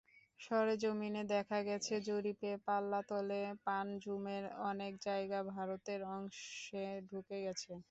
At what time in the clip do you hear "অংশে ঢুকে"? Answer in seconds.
6.15-7.37